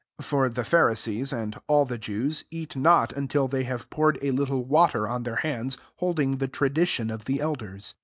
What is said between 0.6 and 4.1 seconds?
Pharisees, and all the Jews, eaft not until they have